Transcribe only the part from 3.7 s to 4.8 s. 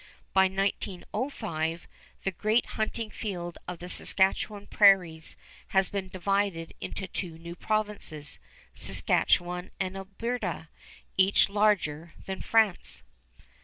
the Saskatchewan